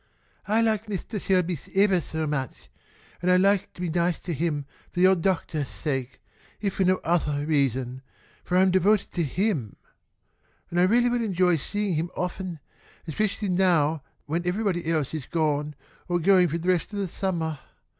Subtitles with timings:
[0.47, 2.71] "I like Mistah Shelby evah so much,
[3.21, 6.19] and I'd like to be nice to him for the old doctah's sake
[6.59, 8.01] if for no othah reason,
[8.43, 9.75] for I'm devoted to him.
[10.71, 12.59] And I really would enjoy seeing him often,
[13.07, 15.75] especially now when everybody else is gone
[16.07, 17.59] or going for the rest of the summah.